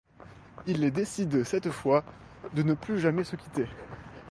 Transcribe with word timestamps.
Ils 0.65 0.91
décident 0.91 1.43
cette 1.43 1.69
fois 1.69 2.03
de 2.55 2.63
ne 2.63 2.73
plus 2.73 2.99
jamais 2.99 3.23
se 3.23 3.35
quitter… 3.35 3.67